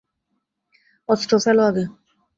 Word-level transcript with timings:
অস্ত্র 1.09 1.33
ফেলো 1.43 1.63
আগে! 1.65 1.83